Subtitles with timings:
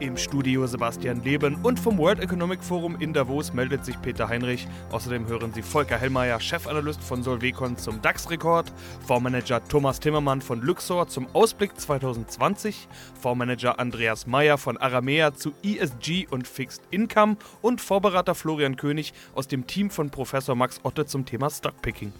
[0.00, 4.68] Im Studio Sebastian Leben und vom World Economic Forum in Davos meldet sich Peter Heinrich.
[4.92, 8.72] Außerdem hören Sie Volker Hellmeier, Chefanalyst von Solvecon zum DAX-Rekord,
[9.04, 12.86] Fondsmanager Thomas Timmermann von Luxor zum Ausblick 2020,
[13.20, 19.48] Fondsmanager Andreas Meyer von Aramea zu ESG und Fixed Income und Vorberater Florian König aus
[19.48, 22.12] dem Team von Professor Max Otte zum Thema Stockpicking.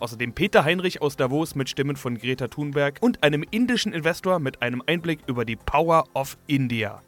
[0.00, 4.62] Außerdem Peter Heinrich aus Davos mit Stimmen von Greta Thunberg und einem indischen Investor mit
[4.62, 7.04] einem Einblick über die Power of India.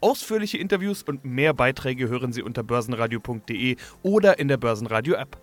[0.00, 5.36] Ausführliche Interviews und mehr Beiträge hören Sie unter börsenradio.de oder in der Börsenradio-App.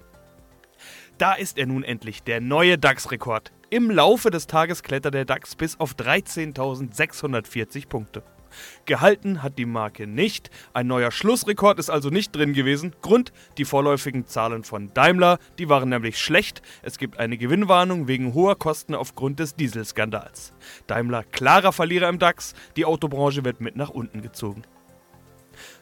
[1.18, 3.52] Da ist er nun endlich, der neue DAX-Rekord.
[3.70, 8.24] Im Laufe des Tages klettert der DAX bis auf 13.640 Punkte.
[8.86, 10.50] Gehalten hat die Marke nicht.
[10.74, 12.94] Ein neuer Schlussrekord ist also nicht drin gewesen.
[13.02, 16.62] Grund, die vorläufigen Zahlen von Daimler, die waren nämlich schlecht.
[16.82, 20.54] Es gibt eine Gewinnwarnung wegen hoher Kosten aufgrund des Dieselskandals.
[20.88, 24.64] Daimler klarer Verlierer im DAX, die Autobranche wird mit nach unten gezogen.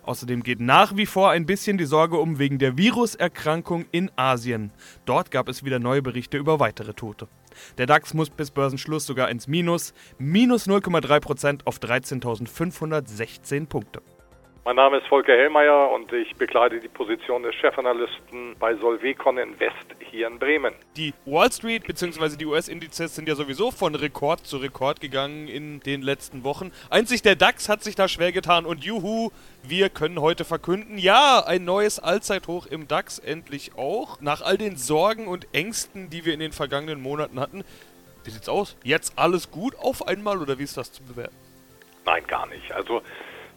[0.03, 4.71] Außerdem geht nach wie vor ein bisschen die Sorge um wegen der Viruserkrankung in Asien.
[5.05, 7.27] Dort gab es wieder neue Berichte über weitere Tote.
[7.77, 14.01] Der DAX muss bis Börsenschluss sogar ins Minus, minus 0,3% auf 13.516 Punkte.
[14.69, 19.73] Mein Name ist Volker Hellmeier und ich bekleide die Position des Chefanalysten bei Solvecon Invest
[19.99, 20.75] hier in Bremen.
[20.95, 22.37] Die Wall Street bzw.
[22.37, 26.71] die US-Indizes sind ja sowieso von Rekord zu Rekord gegangen in den letzten Wochen.
[26.91, 29.31] Einzig der DAX hat sich da schwer getan und juhu,
[29.63, 34.21] wir können heute verkünden, ja, ein neues Allzeithoch im DAX endlich auch.
[34.21, 37.63] Nach all den Sorgen und Ängsten, die wir in den vergangenen Monaten hatten.
[38.23, 38.77] Wie sieht's aus?
[38.83, 41.33] Jetzt alles gut auf einmal oder wie ist das zu bewerten?
[42.05, 42.71] Nein, gar nicht.
[42.71, 43.01] Also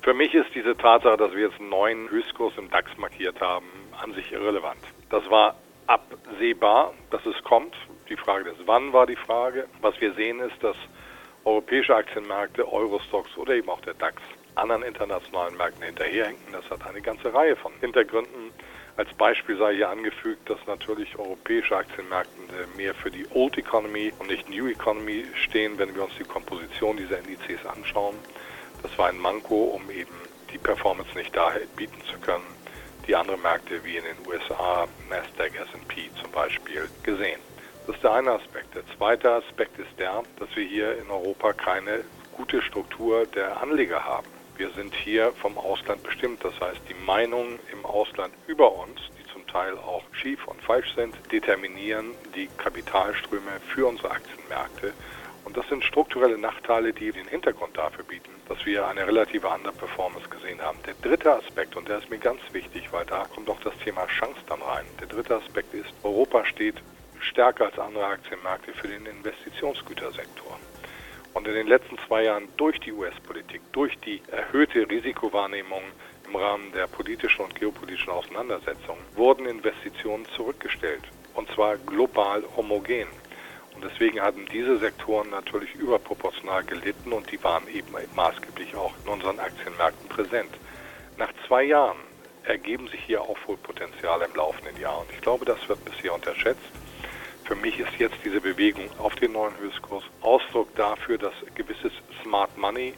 [0.02, 3.66] für mich ist diese Tatsache, dass wir jetzt einen neuen Höchstkurs im DAX markiert haben,
[4.00, 4.80] an sich irrelevant.
[5.10, 5.56] Das war
[5.86, 7.74] absehbar, dass es kommt.
[8.08, 9.66] Die Frage des Wann war die Frage.
[9.80, 10.76] Was wir sehen ist, dass
[11.44, 14.20] europäische Aktienmärkte, Eurostocks oder eben auch der DAX
[14.54, 16.52] anderen internationalen Märkten hinterherhinken.
[16.52, 18.50] Das hat eine ganze Reihe von Hintergründen.
[18.96, 22.32] Als Beispiel sei hier angefügt, dass natürlich europäische Aktienmärkte
[22.76, 26.98] mehr für die Old Economy und nicht New Economy stehen, wenn wir uns die Komposition
[26.98, 28.16] dieser Indizes anschauen.
[28.82, 30.14] Das war ein Manko, um eben
[30.52, 32.44] die Performance nicht da bieten zu können,
[33.06, 37.40] die andere Märkte wie in den USA, Nasdaq, S&P zum Beispiel gesehen.
[37.86, 38.74] Das ist der eine Aspekt.
[38.74, 42.04] Der zweite Aspekt ist der, dass wir hier in Europa keine
[42.36, 44.26] gute Struktur der Anleger haben.
[44.56, 46.44] Wir sind hier vom Ausland bestimmt.
[46.44, 50.94] Das heißt, die Meinungen im Ausland über uns, die zum Teil auch schief und falsch
[50.94, 54.92] sind, determinieren die Kapitalströme für unsere Aktienmärkte.
[55.44, 60.28] Und das sind strukturelle Nachteile, die den Hintergrund dafür bieten, dass wir eine relative Underperformance
[60.28, 60.78] gesehen haben.
[60.86, 64.06] Der dritte Aspekt, und der ist mir ganz wichtig, weil da kommt auch das Thema
[64.06, 64.86] Chance dann rein.
[65.00, 66.76] Der dritte Aspekt ist, Europa steht
[67.20, 70.58] stärker als andere Aktienmärkte für den Investitionsgütersektor.
[71.34, 75.82] Und in den letzten zwei Jahren durch die US-Politik, durch die erhöhte Risikowahrnehmung
[76.26, 81.02] im Rahmen der politischen und geopolitischen Auseinandersetzungen, wurden Investitionen zurückgestellt.
[81.34, 83.08] Und zwar global homogen.
[83.82, 89.38] Deswegen hatten diese Sektoren natürlich überproportional gelitten und die waren eben maßgeblich auch in unseren
[89.40, 90.50] Aktienmärkten präsent.
[91.18, 91.98] Nach zwei Jahren
[92.44, 96.60] ergeben sich hier Aufholpotenziale im laufenden Jahr und ich glaube, das wird bisher unterschätzt.
[97.44, 101.92] Für mich ist jetzt diese Bewegung auf den neuen Höchstkurs Ausdruck dafür, dass gewisses
[102.22, 102.94] Smart Money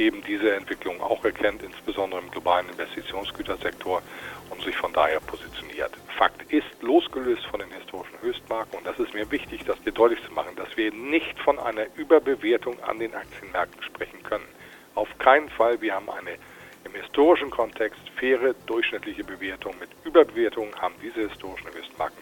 [0.00, 4.02] eben diese Entwicklung auch erkennt, insbesondere im globalen Investitionsgütersektor
[4.48, 5.92] und sich von daher positioniert.
[6.16, 10.20] Fakt ist, losgelöst von den historischen Höchstmarken, und das ist mir wichtig, das hier deutlich
[10.26, 14.48] zu machen, dass wir nicht von einer Überbewertung an den Aktienmärkten sprechen können.
[14.94, 15.80] Auf keinen Fall.
[15.80, 16.36] Wir haben eine
[16.84, 19.74] im historischen Kontext faire durchschnittliche Bewertung.
[19.78, 22.18] Mit Überbewertung haben diese historischen Höchstmarken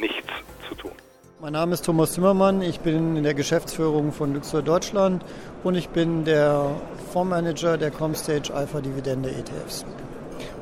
[0.00, 0.32] nichts
[0.68, 1.05] zu tun.
[1.38, 5.22] Mein Name ist Thomas Zimmermann, ich bin in der Geschäftsführung von Luxor Deutschland
[5.64, 6.70] und ich bin der
[7.12, 9.84] Fondsmanager der Comstage Alpha Dividende ETFs.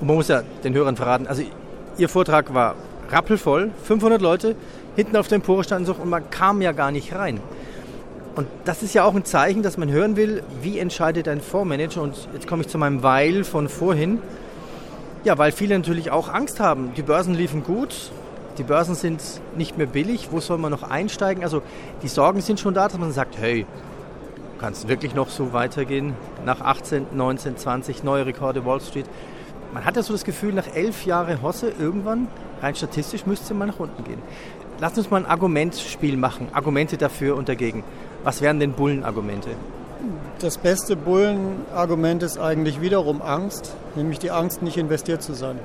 [0.00, 1.44] Und man muss ja den Hörern verraten, also
[1.96, 2.74] Ihr Vortrag war
[3.08, 4.56] rappelvoll, 500 Leute,
[4.96, 7.40] hinten auf der Empore standen so und man kam ja gar nicht rein.
[8.34, 12.02] Und das ist ja auch ein Zeichen, dass man hören will, wie entscheidet ein Fondsmanager.
[12.02, 14.18] Und jetzt komme ich zu meinem Weil von vorhin.
[15.22, 16.92] Ja, weil viele natürlich auch Angst haben.
[16.96, 18.10] Die Börsen liefen gut,
[18.58, 19.22] die Börsen sind
[19.56, 21.42] nicht mehr billig, wo soll man noch einsteigen?
[21.42, 21.62] Also
[22.02, 23.66] die Sorgen sind schon da, dass man sagt, hey,
[24.58, 26.14] kann es wirklich noch so weitergehen?
[26.44, 29.06] Nach 18, 19, 20 neue Rekorde Wall Street.
[29.72, 32.28] Man hat ja so das Gefühl, nach elf Jahren Hosse irgendwann,
[32.62, 34.22] rein statistisch, müsste mal nach unten gehen.
[34.80, 36.48] Lass uns mal ein Argumentspiel machen.
[36.52, 37.84] Argumente dafür und dagegen.
[38.22, 39.50] Was wären denn Bullenargumente?
[40.38, 45.58] Das beste Bullenargument ist eigentlich wiederum Angst, nämlich die Angst, nicht investiert zu sein.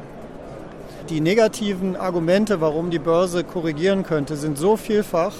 [1.09, 5.33] Die negativen Argumente, warum die Börse korrigieren könnte, sind so vielfach,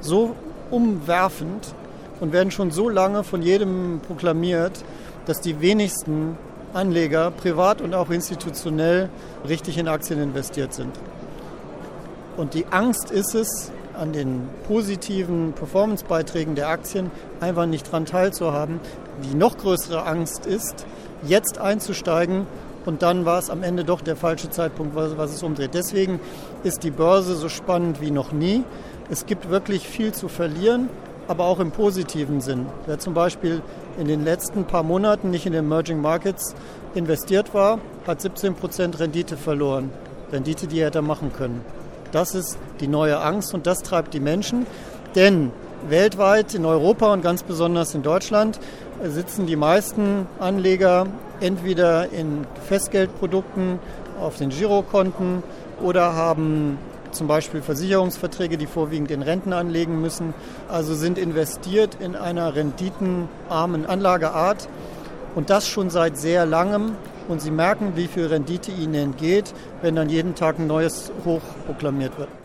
[0.00, 0.34] so
[0.72, 1.74] umwerfend
[2.18, 4.84] und werden schon so lange von jedem proklamiert,
[5.26, 6.36] dass die wenigsten
[6.74, 9.10] Anleger, privat und auch institutionell,
[9.48, 10.98] richtig in Aktien investiert sind.
[12.36, 18.80] Und die Angst ist es, an den positiven Performancebeiträgen der Aktien einfach nicht daran teilzuhaben.
[19.22, 20.84] Die noch größere Angst ist,
[21.22, 22.46] jetzt einzusteigen
[22.84, 25.74] und dann war es am Ende doch der falsche Zeitpunkt, was, was es umdreht.
[25.74, 26.20] Deswegen
[26.64, 28.64] ist die Börse so spannend wie noch nie.
[29.10, 30.88] Es gibt wirklich viel zu verlieren,
[31.28, 32.66] aber auch im positiven Sinn.
[32.86, 33.62] Wer zum Beispiel
[33.98, 36.54] in den letzten paar Monaten nicht in den Emerging Markets
[36.94, 39.90] investiert war, hat 17 Prozent Rendite verloren.
[40.32, 41.60] Rendite, die er hätte machen können.
[42.10, 44.66] Das ist die neue Angst und das treibt die Menschen.
[45.14, 45.52] Denn
[45.88, 48.58] weltweit, in Europa und ganz besonders in Deutschland,
[49.04, 51.06] sitzen die meisten Anleger
[51.40, 53.78] entweder in Festgeldprodukten
[54.20, 55.42] auf den Girokonten
[55.80, 56.78] oder haben
[57.10, 60.34] zum Beispiel Versicherungsverträge, die vorwiegend in Renten anlegen müssen.
[60.68, 64.68] Also sind investiert in einer renditenarmen Anlageart
[65.34, 66.92] und das schon seit sehr langem
[67.28, 71.42] und sie merken, wie viel Rendite ihnen entgeht, wenn dann jeden Tag ein neues Hoch
[71.66, 72.41] proklamiert wird.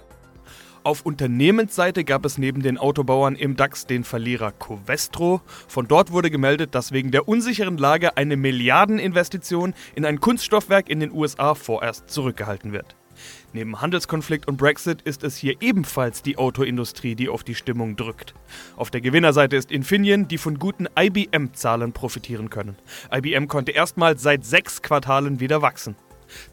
[0.88, 5.42] Auf Unternehmensseite gab es neben den Autobauern im DAX den Verlierer Covestro.
[5.68, 11.02] Von dort wurde gemeldet, dass wegen der unsicheren Lage eine Milliardeninvestition in ein Kunststoffwerk in
[11.02, 12.96] den USA vorerst zurückgehalten wird.
[13.52, 18.34] Neben Handelskonflikt und Brexit ist es hier ebenfalls die Autoindustrie, die auf die Stimmung drückt.
[18.78, 22.78] Auf der Gewinnerseite ist Infineon, die von guten IBM-Zahlen profitieren können.
[23.14, 25.98] IBM konnte erstmals seit sechs Quartalen wieder wachsen.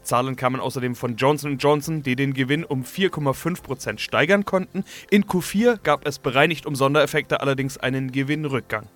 [0.01, 4.83] Zahlen kamen außerdem von Johnson Johnson, die den Gewinn um 4,5% steigern konnten.
[5.09, 8.87] In Q4 gab es bereinigt um Sondereffekte allerdings einen Gewinnrückgang.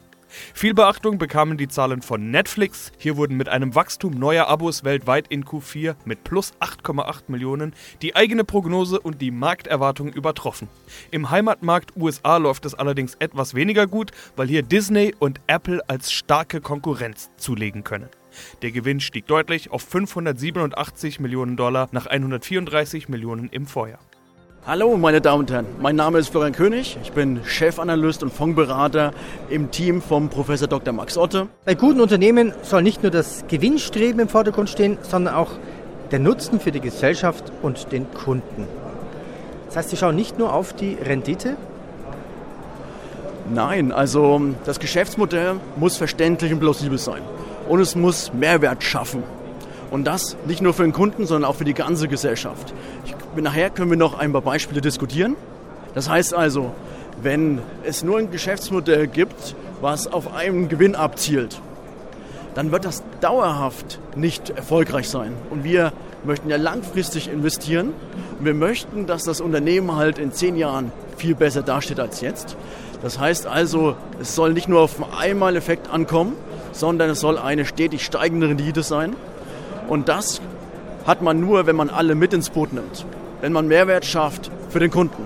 [0.54, 2.92] Viel Beachtung bekamen die Zahlen von Netflix.
[2.98, 8.16] Hier wurden mit einem Wachstum neuer Abos weltweit in Q4 mit plus 8,8 Millionen die
[8.16, 10.68] eigene Prognose und die Markterwartung übertroffen.
[11.12, 16.12] Im Heimatmarkt USA läuft es allerdings etwas weniger gut, weil hier Disney und Apple als
[16.12, 18.10] starke Konkurrenz zulegen können.
[18.62, 24.00] Der Gewinn stieg deutlich auf 587 Millionen Dollar nach 134 Millionen im Vorjahr.
[24.66, 25.66] Hallo, meine Damen und Herren.
[25.82, 26.98] Mein Name ist Florian König.
[27.02, 29.14] Ich bin Chefanalyst und Fondsberater
[29.50, 30.94] im Team vom Professor Dr.
[30.94, 31.48] Max Otte.
[31.66, 35.52] Bei guten Unternehmen soll nicht nur das Gewinnstreben im Vordergrund stehen, sondern auch
[36.12, 38.68] der Nutzen für die Gesellschaft und den Kunden.
[39.68, 41.56] Das heißt, Sie schauen nicht nur auf die Rendite?
[43.52, 47.22] Nein, also das Geschäftsmodell muss verständlich und plausibel sein.
[47.70, 49.24] Und es muss Mehrwert schaffen.
[49.92, 52.74] Und das nicht nur für den Kunden, sondern auch für die ganze Gesellschaft.
[53.06, 55.36] Ich, nachher können wir noch ein paar Beispiele diskutieren.
[55.94, 56.74] Das heißt also,
[57.22, 61.62] wenn es nur ein Geschäftsmodell gibt, was auf einen Gewinn abzielt,
[62.56, 65.34] dann wird das dauerhaft nicht erfolgreich sein.
[65.50, 65.94] Und wir
[66.24, 67.94] möchten ja langfristig investieren.
[68.40, 72.58] Und wir möchten, dass das Unternehmen halt in zehn Jahren viel besser dasteht als jetzt.
[73.02, 76.34] Das heißt also, es soll nicht nur auf einen Einmaleffekt ankommen,
[76.80, 79.16] sondern es soll eine stetig steigende Rendite sein.
[79.88, 80.42] Und das
[81.06, 83.06] hat man nur, wenn man alle mit ins Boot nimmt.
[83.42, 85.24] Wenn man Mehrwert schafft für den Kunden,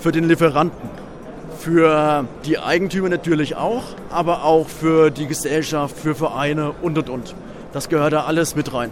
[0.00, 0.88] für den Lieferanten,
[1.58, 7.34] für die Eigentümer natürlich auch, aber auch für die Gesellschaft, für Vereine und und und.
[7.72, 8.90] Das gehört da alles mit rein.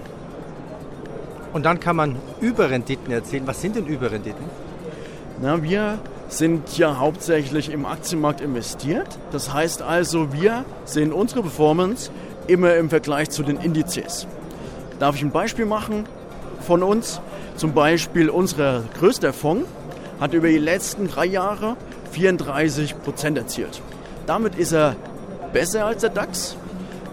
[1.52, 3.46] Und dann kann man Überrenditen erzählen.
[3.46, 4.44] Was sind denn Überrenditen?
[5.40, 5.98] Na, wir
[6.32, 9.06] sind ja hauptsächlich im Aktienmarkt investiert.
[9.32, 12.10] Das heißt also, wir sehen unsere Performance
[12.46, 14.26] immer im Vergleich zu den Indizes.
[14.98, 16.04] Darf ich ein Beispiel machen
[16.60, 17.20] von uns?
[17.56, 19.68] Zum Beispiel unser größter Fonds
[20.20, 21.76] hat über die letzten drei Jahre
[22.12, 23.82] 34 Prozent erzielt.
[24.26, 24.96] Damit ist er
[25.52, 26.56] besser als der DAX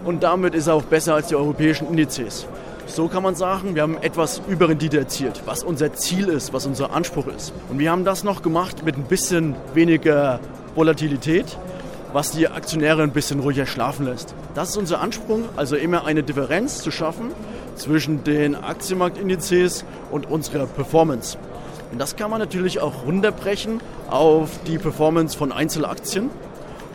[0.04, 2.46] und damit ist er auch besser als die europäischen Indizes.
[2.92, 6.92] So kann man sagen, wir haben etwas Überrendite erzielt, was unser Ziel ist, was unser
[6.92, 7.52] Anspruch ist.
[7.68, 10.40] Und wir haben das noch gemacht mit ein bisschen weniger
[10.74, 11.56] Volatilität,
[12.12, 14.34] was die Aktionäre ein bisschen ruhiger schlafen lässt.
[14.56, 17.30] Das ist unser Anspruch, also immer eine Differenz zu schaffen
[17.76, 21.38] zwischen den Aktienmarktindizes und unserer Performance.
[21.92, 23.80] Und das kann man natürlich auch runterbrechen
[24.10, 26.28] auf die Performance von Einzelaktien.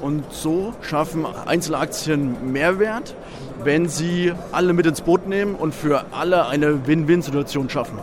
[0.06, 3.16] Und so schaffen Einzelaktien Mehrwert,
[3.64, 7.98] wenn sie alle mit ins Boot nehmen und für alle eine Win-Win-Situation schaffen.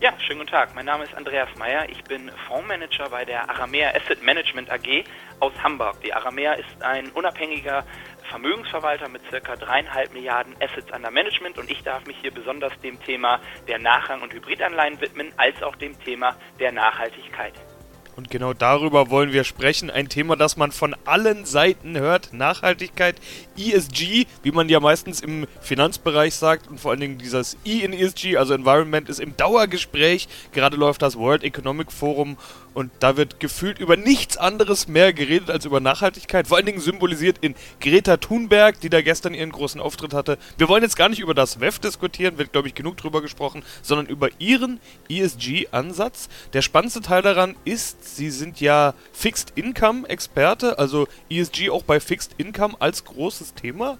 [0.00, 0.72] Ja, schönen guten Tag.
[0.76, 1.88] Mein Name ist Andreas Meyer.
[1.88, 5.02] Ich bin Fondsmanager bei der Aramea Asset Management AG
[5.40, 6.00] aus Hamburg.
[6.04, 7.82] Die Aramea ist ein unabhängiger
[8.30, 13.02] Vermögensverwalter mit circa dreieinhalb Milliarden Assets under Management und ich darf mich hier besonders dem
[13.02, 17.54] Thema der Nachrang- und Hybridanleihen widmen, als auch dem Thema der Nachhaltigkeit.
[18.16, 19.90] Und genau darüber wollen wir sprechen.
[19.90, 22.32] Ein Thema, das man von allen Seiten hört.
[22.32, 23.16] Nachhaltigkeit,
[23.58, 26.66] ESG, wie man ja meistens im Finanzbereich sagt.
[26.68, 30.28] Und vor allen Dingen dieses E in ESG, also Environment, ist im Dauergespräch.
[30.52, 32.38] Gerade läuft das World Economic Forum
[32.76, 36.46] und da wird gefühlt über nichts anderes mehr geredet als über Nachhaltigkeit.
[36.46, 40.36] Vor allen Dingen symbolisiert in Greta Thunberg, die da gestern ihren großen Auftritt hatte.
[40.58, 43.62] Wir wollen jetzt gar nicht über das WEF diskutieren, wird glaube ich genug drüber gesprochen,
[43.80, 44.78] sondern über ihren
[45.08, 46.28] ESG-Ansatz.
[46.52, 52.34] Der spannendste Teil daran ist, sie sind ja Fixed Income-Experte, also ESG auch bei Fixed
[52.36, 53.96] Income als großes Thema.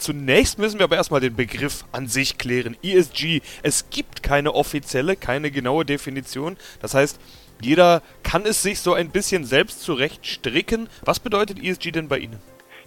[0.00, 2.74] Zunächst müssen wir aber erstmal den Begriff an sich klären.
[2.82, 3.42] ESG.
[3.62, 6.56] Es gibt keine offizielle, keine genaue Definition.
[6.80, 7.18] Das heißt,
[7.60, 10.88] jeder kann es sich so ein bisschen selbst zurecht stricken.
[11.04, 12.40] Was bedeutet ESG denn bei Ihnen?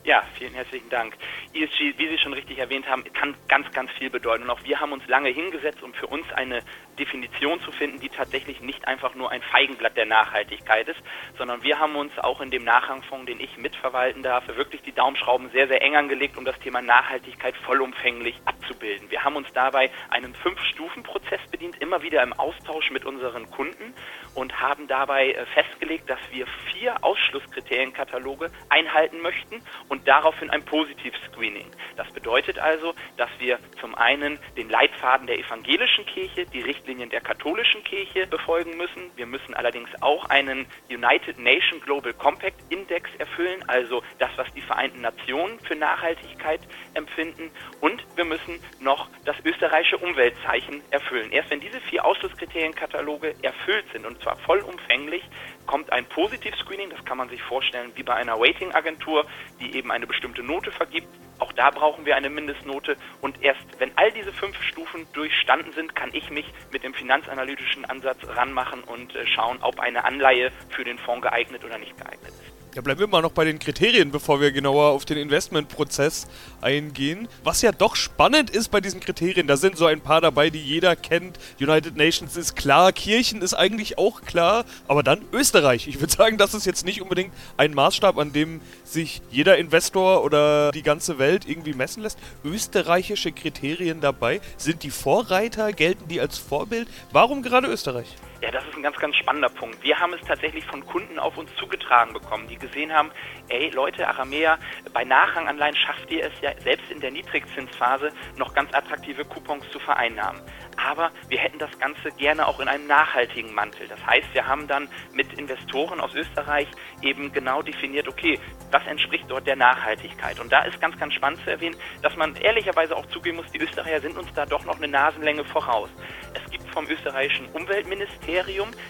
[0.03, 1.15] Ja, vielen herzlichen Dank.
[1.53, 4.43] ESG, wie Sie schon richtig erwähnt haben, kann ganz, ganz viel bedeuten.
[4.43, 6.59] Und auch wir haben uns lange hingesetzt, um für uns eine
[6.93, 10.99] Definition zu finden, die tatsächlich nicht einfach nur ein Feigenblatt der Nachhaltigkeit ist,
[11.37, 15.49] sondern wir haben uns auch in dem Nachrangfonds, den ich mitverwalten darf, wirklich die Daumenschrauben
[15.51, 19.09] sehr, sehr eng angelegt, um das Thema Nachhaltigkeit vollumfänglich abzubilden.
[19.09, 23.93] Wir haben uns dabei einen Fünf-Stufen-Prozess bedient, immer wieder im Austausch mit unseren Kunden
[24.35, 31.69] und haben dabei äh, festgelegt, dass wir vier Ausschlusskriterienkataloge einhalten möchten und daraufhin ein Positiv-Screening.
[31.95, 37.21] Das bedeutet also, dass wir zum einen den Leitfaden der evangelischen Kirche, die Richtlinien der
[37.21, 39.09] katholischen Kirche befolgen müssen.
[39.15, 44.61] Wir müssen allerdings auch einen United Nation Global Compact Index erfüllen, also das, was die
[44.61, 46.59] Vereinten Nationen für Nachhaltigkeit
[46.93, 47.51] empfinden.
[47.79, 51.31] Und wir müssen noch das österreichische Umweltzeichen erfüllen.
[51.31, 55.23] Erst wenn diese vier Ausschlusskriterienkataloge erfüllt sind und zwar vollumfänglich,
[55.65, 59.25] kommt ein Positiv-Screening, das kann man sich vorstellen wie bei einer Rating-Agentur,
[59.61, 61.07] die eben eine bestimmte Note vergibt.
[61.43, 65.93] Auch da brauchen wir eine Mindestnote und erst wenn all diese fünf Stufen durchstanden sind,
[65.93, 70.85] kann ich mich mit dem finanzanalytischen Ansatz ranmachen und äh, schauen, ob eine Anleihe für
[70.85, 72.42] den Fonds geeignet oder nicht geeignet ist.
[72.75, 76.25] Ja, bleiben wir mal noch bei den Kriterien, bevor wir genauer auf den Investmentprozess
[76.59, 77.27] eingehen.
[77.43, 80.59] Was ja doch spannend ist bei diesen Kriterien, da sind so ein paar dabei, die
[80.59, 81.37] jeder kennt.
[81.61, 85.87] United Nations ist klar, Kirchen ist eigentlich auch klar, aber dann Österreich.
[85.87, 90.23] Ich würde sagen, das ist jetzt nicht unbedingt ein Maßstab, an dem sich jeder Investor
[90.23, 92.17] oder die ganze Welt irgendwie messen lässt.
[92.43, 96.87] Österreichische Kriterien dabei, sind die Vorreiter, gelten die als Vorbild?
[97.11, 98.07] Warum gerade Österreich?
[98.43, 99.81] Ja, das ist ein ganz, ganz spannender Punkt.
[99.83, 103.09] Wir haben es tatsächlich von Kunden auf uns zugetragen bekommen, die gesehen haben,
[103.47, 104.57] ey Leute, Aramea,
[104.91, 109.79] bei Nachranganleihen schafft ihr es ja selbst in der Niedrigzinsphase noch ganz attraktive Coupons zu
[109.79, 110.41] vereinnahmen.
[110.75, 113.87] Aber wir hätten das Ganze gerne auch in einem nachhaltigen Mantel.
[113.87, 116.67] Das heißt, wir haben dann mit Investoren aus Österreich
[117.01, 118.37] eben genau definiert, okay,
[118.71, 120.41] was entspricht dort der Nachhaltigkeit.
[120.41, 123.61] Und da ist ganz, ganz spannend zu erwähnen, dass man ehrlicherweise auch zugeben muss, die
[123.61, 125.89] Österreicher sind uns da doch noch eine Nasenlänge voraus.
[126.33, 128.32] Es gibt vom österreichischen Umweltministerium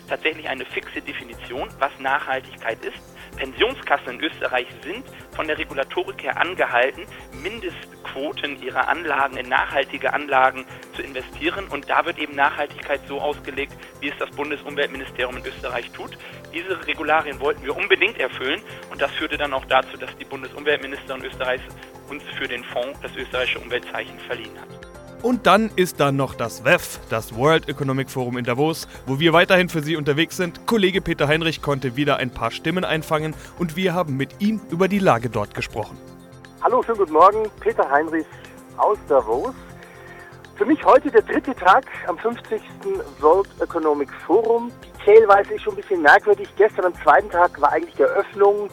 [0.07, 2.97] tatsächlich eine fixe Definition, was Nachhaltigkeit ist.
[3.35, 5.03] Pensionskassen in Österreich sind
[5.35, 7.05] von der Regulatorik her angehalten,
[7.41, 11.67] Mindestquoten ihrer Anlagen in nachhaltige Anlagen zu investieren.
[11.67, 16.17] Und da wird eben Nachhaltigkeit so ausgelegt, wie es das Bundesumweltministerium in Österreich tut.
[16.53, 21.25] Diese Regularien wollten wir unbedingt erfüllen und das führte dann auch dazu, dass die Bundesumweltministerin
[21.25, 21.63] Österreichs
[22.09, 24.92] uns für den Fonds das österreichische Umweltzeichen verliehen hat.
[25.23, 29.31] Und dann ist da noch das WEF, das World Economic Forum in Davos, wo wir
[29.31, 30.67] weiterhin für Sie unterwegs sind.
[30.67, 34.89] Kollege Peter Heinrich konnte wieder ein paar Stimmen einfangen und wir haben mit ihm über
[34.89, 35.97] die Lage dort gesprochen.
[36.61, 37.49] Hallo, schönen guten Morgen.
[37.61, 38.25] Peter Heinrich
[38.75, 39.55] aus Davos.
[40.57, 42.61] Für mich heute der dritte Tag am 50.
[43.21, 44.73] World Economic Forum.
[45.05, 46.49] Zählweise ist schon ein bisschen merkwürdig.
[46.57, 48.69] Gestern am zweiten Tag war eigentlich die Eröffnung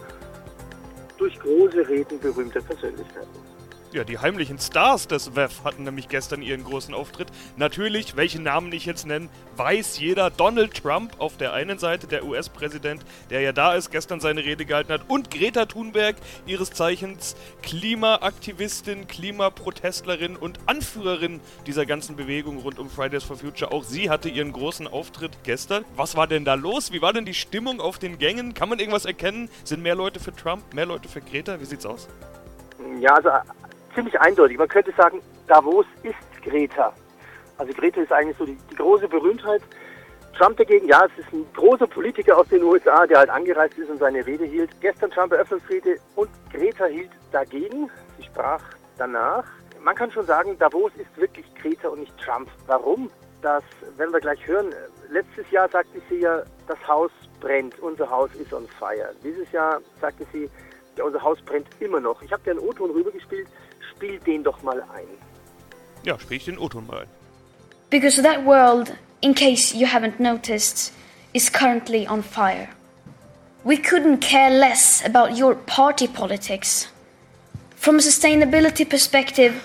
[1.16, 3.50] durch große Reden berühmter Persönlichkeiten.
[3.92, 7.26] Ja, die heimlichen Stars des WEF hatten nämlich gestern ihren großen Auftritt.
[7.56, 10.30] Natürlich, welchen Namen ich jetzt nenne, weiß jeder.
[10.30, 14.64] Donald Trump auf der einen Seite, der US-Präsident, der ja da ist, gestern seine Rede
[14.64, 15.02] gehalten hat.
[15.09, 16.14] Und Greta Thunberg,
[16.47, 23.73] ihres Zeichens Klimaaktivistin, Klimaprotestlerin und Anführerin dieser ganzen Bewegung rund um Fridays for Future.
[23.73, 25.85] Auch sie hatte ihren großen Auftritt gestern.
[25.97, 26.92] Was war denn da los?
[26.92, 28.54] Wie war denn die Stimmung auf den Gängen?
[28.54, 29.50] Kann man irgendwas erkennen?
[29.64, 31.61] Sind mehr Leute für Trump, mehr Leute für Greta?
[31.61, 32.06] Wie sieht's aus?
[33.00, 33.30] Ja, also
[33.94, 34.59] ziemlich eindeutig.
[34.59, 36.92] Man könnte sagen, Davos ist Greta.
[37.59, 39.62] Also Greta ist eigentlich so die, die, große Berühmtheit.
[40.38, 43.90] Trump dagegen, ja, es ist ein großer Politiker aus den USA, der halt angereist ist
[43.90, 44.70] und seine Rede hielt.
[44.80, 47.90] Gestern Trump Eröffnungsrede und Greta hielt dagegen.
[48.16, 48.62] Sie sprach
[48.97, 49.44] danach.
[49.82, 52.49] Man kann schon sagen, Davos ist wirklich Greta und nicht Trump.
[52.66, 53.11] Warum?
[53.42, 53.64] Das
[53.97, 54.73] werden wir gleich hören.
[55.11, 59.14] Letztes Jahr sagte sie ja, das Haus brennt, unser Haus ist on fire.
[59.25, 60.49] Dieses Jahr sagte sie,
[61.02, 62.20] unser Haus brennt immer noch.
[62.23, 63.49] Ich habe dir einen O-Ton rübergespielt.
[64.00, 65.07] Spiel den doch mal ein.
[66.04, 67.09] Ja, spiel ich den O-Ton mal ein.
[67.90, 70.95] Because that world, in case you haven't noticed,
[71.35, 72.71] is currently on fire.
[73.62, 76.88] We couldn't care less about your party politics.
[77.76, 79.62] From a sustainability perspective,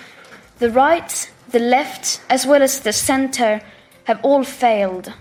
[0.60, 3.62] the right, the left, as well as the center
[4.04, 5.14] have all failed.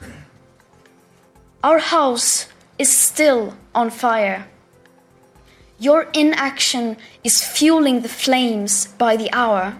[1.63, 2.49] Our house
[2.81, 4.49] is still on fire.
[5.79, 9.77] Your inaction is fueling the flames by the hour.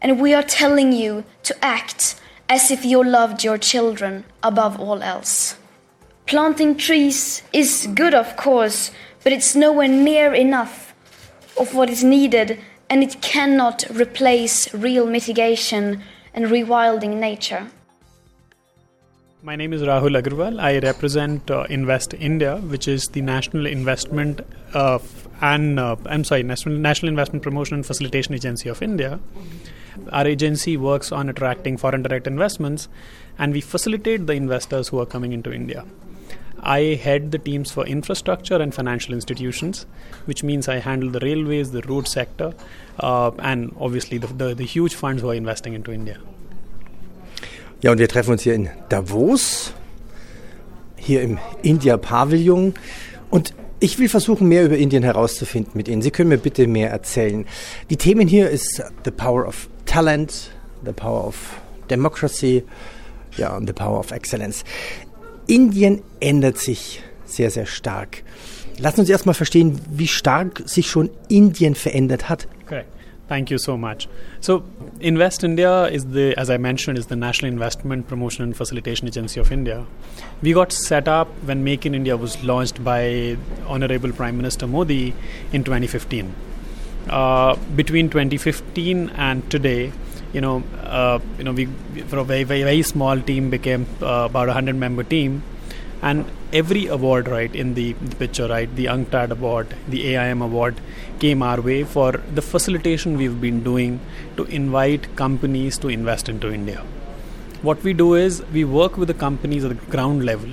[0.00, 2.18] And we are telling you to act
[2.48, 5.56] as if you loved your children above all else.
[6.26, 8.90] Planting trees is good, of course,
[9.22, 10.94] but it's nowhere near enough
[11.58, 17.66] of what is needed, and it cannot replace real mitigation and rewilding nature.
[19.42, 20.60] My name is Rahul Agarwal.
[20.60, 24.42] I represent uh, Invest India, which is the national investment
[24.74, 24.98] uh,
[25.40, 29.18] and uh, I'm sorry, national, national Investment Promotion and Facilitation Agency of India.
[30.12, 32.88] Our agency works on attracting foreign direct investments,
[33.38, 35.86] and we facilitate the investors who are coming into India.
[36.60, 39.86] I head the teams for infrastructure and financial institutions,
[40.26, 42.52] which means I handle the railways, the road sector,
[42.98, 46.18] uh, and obviously the, the, the huge funds who are investing into India.
[47.82, 49.72] Ja, und wir treffen uns hier in Davos,
[50.96, 52.74] hier im India-Pavillon.
[53.30, 56.02] Und ich will versuchen, mehr über Indien herauszufinden mit Ihnen.
[56.02, 57.46] Sie können mir bitte mehr erzählen.
[57.88, 60.50] Die Themen hier ist the power of talent,
[60.84, 61.36] the power of
[61.88, 62.64] democracy,
[63.38, 64.62] ja, und the power of excellence.
[65.46, 68.22] Indien ändert sich sehr, sehr stark.
[68.78, 72.46] Lassen Sie uns erstmal verstehen, wie stark sich schon Indien verändert hat.
[73.30, 74.08] Thank you so much.
[74.40, 74.64] So,
[74.98, 79.38] Invest India is the, as I mentioned, is the National Investment Promotion and Facilitation Agency
[79.38, 79.86] of India.
[80.42, 83.36] We got set up when Make in India was launched by
[83.68, 85.14] Honorable Prime Minister Modi
[85.52, 86.34] in 2015.
[87.08, 89.92] Uh, between 2015 and today,
[90.32, 91.66] you know, uh, you know, we
[92.08, 95.44] from a very, very, very small team became uh, about a hundred member team,
[96.02, 100.80] and every award, right, in the, picture, right, the UNCTAD award, the AIM award,
[101.18, 104.00] came our way for the facilitation we've been doing
[104.36, 106.82] to invite companies to invest into India.
[107.62, 110.50] What we do is we work with the companies at the ground level,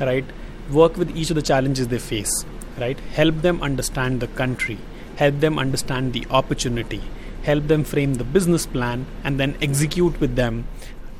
[0.00, 0.24] right,
[0.70, 2.44] work with each of the challenges they face,
[2.78, 4.78] right, help them understand the country,
[5.16, 7.02] help them understand the opportunity
[7.46, 10.66] help them frame the business plan, and then execute with them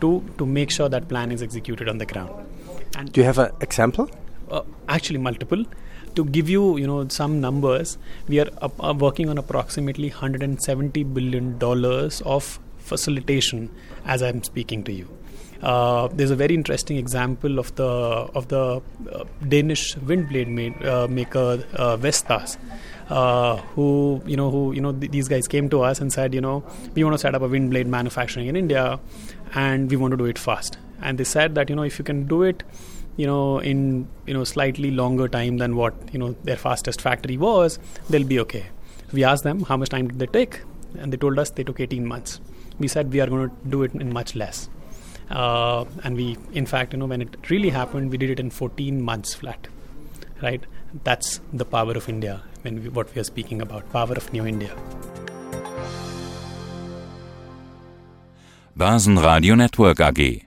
[0.01, 2.46] to, to make sure that plan is executed on the ground.
[2.97, 4.11] And Do you have an example?
[4.51, 5.65] Uh, actually, multiple.
[6.15, 11.59] To give you, you know, some numbers, we are uh, working on approximately 170 billion
[11.59, 13.71] dollars of facilitation
[14.07, 15.09] as I'm speaking to you.
[15.63, 18.81] Uh, there's a very interesting example of the of the
[19.13, 22.57] uh, Danish wind blade made, uh, maker uh, Vestas,
[23.11, 26.35] uh, who you know who you know th- these guys came to us and said
[26.35, 26.63] you know
[26.95, 29.01] we want to set up a wind blade manufacturing in India
[29.55, 32.05] and we want to do it fast and they said that you know if you
[32.05, 32.63] can do it
[33.17, 37.37] you know in you know slightly longer time than what you know their fastest factory
[37.37, 37.79] was
[38.11, 38.67] they'll be okay.
[39.13, 40.61] We asked them how much time did they take
[40.99, 42.41] and they told us they took 18 months.
[42.79, 44.69] We said we are going to do it in much less.
[45.31, 48.51] Uh, and we in fact you know when it really happened we did it in
[48.51, 49.69] 14 months flat
[50.43, 50.65] right?
[51.05, 54.47] That's the power of India when we, what we are speaking about, power of New
[54.47, 54.71] India.
[58.77, 60.47] Börsenradio Network AG